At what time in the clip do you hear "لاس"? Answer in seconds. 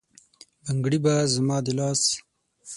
1.77-2.01